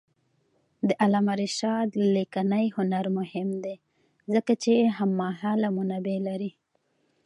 [0.87, 3.75] د علامه رشاد لیکنی هنر مهم دی
[4.33, 6.51] ځکه چې هممهاله منابع لري.